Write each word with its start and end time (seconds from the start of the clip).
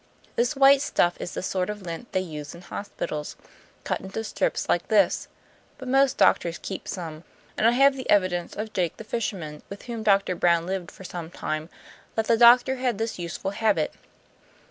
This 0.35 0.55
white 0.55 0.81
stuff 0.81 1.15
is 1.19 1.35
the 1.35 1.43
sort 1.43 1.69
of 1.69 1.83
lint 1.83 2.11
they 2.11 2.21
use 2.21 2.55
in 2.55 2.61
hospitals, 2.61 3.35
cut 3.83 3.99
into 4.01 4.23
strips 4.23 4.67
like 4.67 4.87
this. 4.87 5.27
But 5.77 5.87
most 5.89 6.17
doctors 6.17 6.57
keep 6.57 6.87
some; 6.87 7.23
and 7.55 7.67
I 7.67 7.71
have 7.73 7.95
the 7.95 8.09
evidence 8.09 8.55
of 8.55 8.73
Jake 8.73 8.97
the 8.97 9.03
fisherman, 9.03 9.61
with 9.69 9.83
whom 9.83 10.01
Doctor 10.01 10.33
Brown 10.33 10.65
lived 10.65 10.89
for 10.89 11.03
some 11.03 11.29
time, 11.29 11.69
that 12.15 12.25
the 12.25 12.35
doctor 12.35 12.77
had 12.77 12.97
this 12.97 13.19
useful 13.19 13.51
habit. 13.51 13.93